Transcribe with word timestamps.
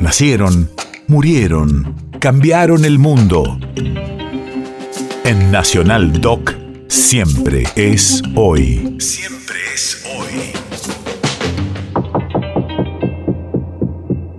Nacieron, 0.00 0.70
murieron, 1.08 1.94
cambiaron 2.20 2.86
el 2.86 2.98
mundo. 2.98 3.60
En 5.24 5.50
Nacional 5.52 6.22
Doc, 6.22 6.54
siempre 6.88 7.64
es 7.76 8.22
hoy. 8.34 8.96
Siempre 8.98 9.56
es 9.74 10.02
hoy. 10.16 10.52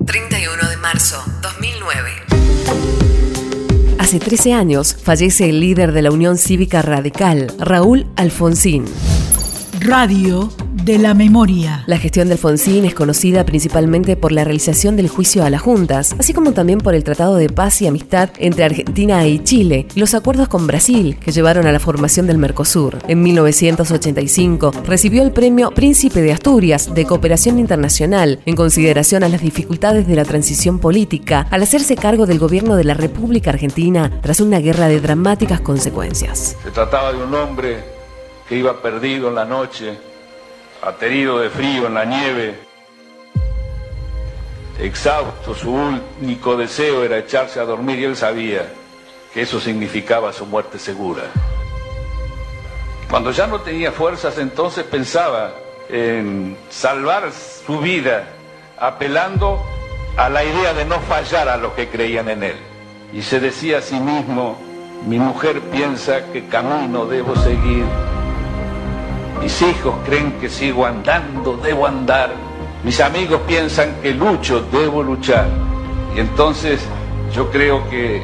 31 0.03 0.67
de 0.67 0.77
marzo 0.77 1.23
2009. 1.43 2.09
Hace 3.99 4.19
13 4.19 4.53
años 4.53 4.97
fallece 4.99 5.47
el 5.47 5.59
líder 5.59 5.91
de 5.91 6.01
la 6.01 6.09
Unión 6.09 6.39
Cívica 6.39 6.81
Radical, 6.81 7.53
Raúl 7.59 8.07
Alfonsín. 8.15 8.85
Radio 9.79 10.51
de 10.83 10.97
la 10.97 11.13
memoria. 11.13 11.83
La 11.85 11.97
gestión 11.97 12.27
de 12.27 12.33
Alfonsín 12.33 12.85
es 12.85 12.95
conocida 12.95 13.45
principalmente 13.45 14.15
por 14.15 14.31
la 14.31 14.43
realización 14.43 14.95
del 14.95 15.09
juicio 15.09 15.43
a 15.43 15.49
las 15.49 15.61
juntas, 15.61 16.15
así 16.17 16.33
como 16.33 16.53
también 16.53 16.79
por 16.79 16.95
el 16.95 17.03
Tratado 17.03 17.35
de 17.35 17.49
Paz 17.49 17.81
y 17.81 17.87
Amistad 17.87 18.29
entre 18.37 18.63
Argentina 18.63 19.25
y 19.27 19.43
Chile 19.43 19.85
y 19.93 19.99
los 19.99 20.15
acuerdos 20.15 20.47
con 20.47 20.67
Brasil 20.67 21.17
que 21.19 21.31
llevaron 21.31 21.67
a 21.67 21.71
la 21.71 21.79
formación 21.79 22.25
del 22.25 22.37
Mercosur. 22.37 22.97
En 23.07 23.21
1985 23.21 24.71
recibió 24.85 25.21
el 25.21 25.31
premio 25.31 25.71
Príncipe 25.71 26.21
de 26.21 26.33
Asturias 26.33 26.93
de 26.93 27.05
Cooperación 27.05 27.59
Internacional 27.59 28.39
en 28.45 28.55
consideración 28.55 29.23
a 29.23 29.29
las 29.29 29.41
dificultades 29.41 30.07
de 30.07 30.15
la 30.15 30.25
transición 30.25 30.79
política 30.79 31.47
al 31.51 31.61
hacerse 31.63 31.95
cargo 31.95 32.25
del 32.25 32.39
gobierno 32.39 32.75
de 32.75 32.85
la 32.85 32.95
República 32.95 33.51
Argentina 33.51 34.11
tras 34.21 34.41
una 34.41 34.59
guerra 34.59 34.87
de 34.87 34.99
dramáticas 34.99 35.61
consecuencias. 35.61 36.57
Se 36.63 36.71
trataba 36.71 37.13
de 37.13 37.23
un 37.23 37.33
hombre 37.35 37.83
que 38.47 38.57
iba 38.57 38.81
perdido 38.81 39.29
en 39.29 39.35
la 39.35 39.45
noche 39.45 40.10
aterido 40.81 41.39
de 41.39 41.49
frío 41.49 41.87
en 41.87 41.93
la 41.93 42.05
nieve, 42.05 42.59
exhausto, 44.79 45.53
su 45.53 45.71
único 45.71 46.57
deseo 46.57 47.03
era 47.03 47.17
echarse 47.17 47.59
a 47.59 47.65
dormir 47.65 47.99
y 47.99 48.05
él 48.05 48.15
sabía 48.15 48.73
que 49.33 49.41
eso 49.41 49.59
significaba 49.59 50.33
su 50.33 50.45
muerte 50.45 50.79
segura. 50.79 51.23
Cuando 53.09 53.31
ya 53.31 53.45
no 53.47 53.61
tenía 53.61 53.91
fuerzas, 53.91 54.37
entonces 54.37 54.83
pensaba 54.85 55.53
en 55.89 56.57
salvar 56.69 57.31
su 57.31 57.79
vida, 57.79 58.29
apelando 58.79 59.61
a 60.17 60.29
la 60.29 60.43
idea 60.43 60.73
de 60.73 60.85
no 60.85 60.99
fallar 61.01 61.49
a 61.49 61.57
los 61.57 61.73
que 61.73 61.89
creían 61.89 62.29
en 62.29 62.43
él. 62.43 62.55
Y 63.13 63.21
se 63.21 63.39
decía 63.39 63.79
a 63.79 63.81
sí 63.81 63.99
mismo, 63.99 64.57
mi 65.05 65.19
mujer 65.19 65.59
piensa 65.59 66.31
que 66.31 66.47
camino 66.47 67.05
debo 67.05 67.35
seguir 67.35 67.85
mis 69.41 69.61
hijos 69.61 69.95
creen 70.05 70.33
que 70.33 70.49
sigo 70.49 70.85
andando, 70.85 71.57
debo 71.57 71.87
andar. 71.87 72.31
Mis 72.83 72.99
amigos 72.99 73.41
piensan 73.47 73.95
que 74.01 74.13
lucho, 74.13 74.63
debo 74.71 75.01
luchar. 75.01 75.47
Y 76.15 76.19
entonces 76.19 76.81
yo 77.33 77.49
creo 77.49 77.89
que 77.89 78.21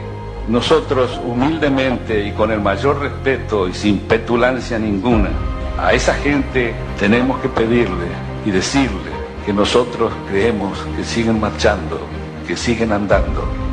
nosotros 0.47 1.19
humildemente 1.25 2.25
y 2.25 2.31
con 2.31 2.51
el 2.51 2.61
mayor 2.61 2.99
respeto 2.99 3.67
y 3.67 3.73
sin 3.73 3.99
petulancia 3.99 4.77
ninguna, 4.77 5.29
a 5.77 5.93
esa 5.93 6.13
gente 6.13 6.73
tenemos 6.99 7.39
que 7.39 7.49
pedirle 7.49 8.07
y 8.45 8.51
decirle 8.51 9.11
que 9.45 9.53
nosotros 9.53 10.11
creemos 10.29 10.77
que 10.95 11.03
siguen 11.03 11.39
marchando, 11.39 11.99
que 12.47 12.55
siguen 12.55 12.91
andando 12.91 13.66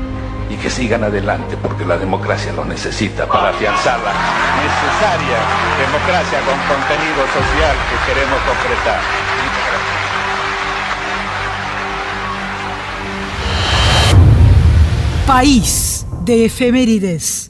y 0.50 0.56
que 0.56 0.70
sigan 0.70 1.04
adelante 1.04 1.56
porque 1.56 1.84
la 1.84 1.96
democracia 1.96 2.52
lo 2.52 2.64
necesita 2.64 3.26
para 3.26 3.50
afianzar 3.50 3.98
la 4.00 4.12
necesaria 4.62 5.38
democracia 5.78 6.38
con 6.40 6.58
contenido 6.68 7.22
social 7.32 7.76
que 7.90 8.12
queremos 8.12 8.40
concretar. 8.42 9.00
País 15.26 16.06
de 16.24 16.44
efemérides. 16.44 17.43